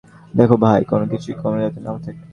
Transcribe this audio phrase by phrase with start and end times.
[0.33, 2.23] দেখো ভাই, কোনো কিছুর কম যাতে না থাকে।